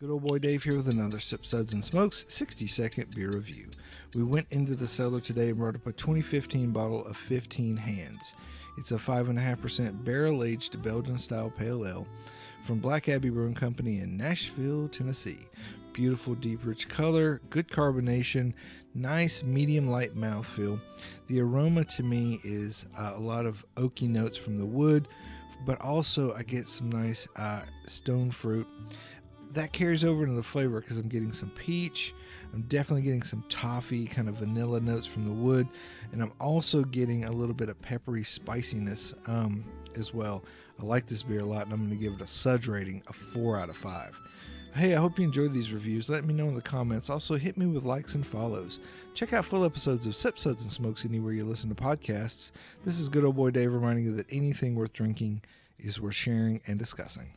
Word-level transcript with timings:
Good 0.00 0.10
old 0.10 0.22
boy 0.22 0.38
Dave 0.38 0.62
here 0.62 0.76
with 0.76 0.88
another 0.88 1.18
Sips 1.18 1.50
Suds 1.50 1.72
and 1.72 1.84
Smokes 1.84 2.24
60 2.28 2.68
second 2.68 3.16
beer 3.16 3.30
review. 3.30 3.66
We 4.14 4.22
went 4.22 4.46
into 4.52 4.76
the 4.76 4.86
cellar 4.86 5.18
today 5.18 5.48
and 5.48 5.58
brought 5.58 5.74
up 5.74 5.88
a 5.88 5.92
2015 5.92 6.70
bottle 6.70 7.04
of 7.04 7.16
15 7.16 7.76
Hands. 7.76 8.34
It's 8.76 8.92
a 8.92 8.94
5.5% 8.94 10.04
barrel 10.04 10.44
aged 10.44 10.80
Belgian 10.84 11.18
style 11.18 11.50
pale 11.50 11.84
ale 11.84 12.06
from 12.62 12.78
Black 12.78 13.08
Abbey 13.08 13.30
Brewing 13.30 13.56
Company 13.56 13.98
in 13.98 14.16
Nashville, 14.16 14.86
Tennessee. 14.86 15.48
Beautiful, 15.92 16.36
deep, 16.36 16.64
rich 16.64 16.88
color, 16.88 17.40
good 17.50 17.66
carbonation, 17.66 18.52
nice 18.94 19.42
medium 19.42 19.90
light 19.90 20.14
mouthfeel. 20.14 20.80
The 21.26 21.40
aroma 21.40 21.82
to 21.82 22.04
me 22.04 22.38
is 22.44 22.86
uh, 22.96 23.14
a 23.16 23.20
lot 23.20 23.46
of 23.46 23.66
oaky 23.74 24.08
notes 24.08 24.36
from 24.36 24.58
the 24.58 24.66
wood, 24.66 25.08
but 25.66 25.80
also 25.80 26.34
I 26.34 26.44
get 26.44 26.68
some 26.68 26.88
nice 26.88 27.26
uh, 27.34 27.62
stone 27.86 28.30
fruit 28.30 28.68
that 29.58 29.72
carries 29.72 30.04
over 30.04 30.22
into 30.22 30.36
the 30.36 30.42
flavor 30.42 30.80
because 30.80 30.98
I'm 30.98 31.08
getting 31.08 31.32
some 31.32 31.50
peach. 31.50 32.14
I'm 32.54 32.62
definitely 32.62 33.02
getting 33.02 33.24
some 33.24 33.44
toffee, 33.48 34.06
kind 34.06 34.28
of 34.28 34.36
vanilla 34.36 34.80
notes 34.80 35.06
from 35.06 35.26
the 35.26 35.32
wood, 35.32 35.68
and 36.12 36.22
I'm 36.22 36.32
also 36.40 36.84
getting 36.84 37.24
a 37.24 37.32
little 37.32 37.54
bit 37.54 37.68
of 37.68 37.80
peppery 37.82 38.22
spiciness 38.22 39.14
um, 39.26 39.64
as 39.96 40.14
well. 40.14 40.44
I 40.80 40.84
like 40.84 41.06
this 41.06 41.24
beer 41.24 41.40
a 41.40 41.44
lot, 41.44 41.64
and 41.64 41.72
I'm 41.72 41.80
going 41.80 41.90
to 41.90 41.96
give 41.96 42.12
it 42.14 42.20
a 42.20 42.26
Suds 42.26 42.68
rating 42.68 43.02
of 43.08 43.16
four 43.16 43.58
out 43.58 43.68
of 43.68 43.76
five. 43.76 44.18
Hey, 44.74 44.94
I 44.94 45.00
hope 45.00 45.18
you 45.18 45.24
enjoyed 45.24 45.52
these 45.52 45.72
reviews. 45.72 46.08
Let 46.08 46.24
me 46.24 46.32
know 46.32 46.48
in 46.48 46.54
the 46.54 46.62
comments. 46.62 47.10
Also, 47.10 47.36
hit 47.36 47.56
me 47.56 47.66
with 47.66 47.82
likes 47.82 48.14
and 48.14 48.24
follows. 48.24 48.78
Check 49.12 49.32
out 49.32 49.44
full 49.44 49.64
episodes 49.64 50.06
of 50.06 50.14
Sips 50.14 50.42
Suds 50.42 50.62
and 50.62 50.70
Smokes 50.70 51.04
anywhere 51.04 51.32
you 51.32 51.44
listen 51.44 51.68
to 51.68 51.74
podcasts. 51.74 52.52
This 52.84 53.00
is 53.00 53.08
good 53.08 53.24
old 53.24 53.36
boy 53.36 53.50
Dave 53.50 53.74
reminding 53.74 54.04
you 54.04 54.12
that 54.12 54.26
anything 54.30 54.76
worth 54.76 54.92
drinking 54.92 55.42
is 55.78 56.00
worth 56.00 56.14
sharing 56.14 56.60
and 56.66 56.78
discussing. 56.78 57.32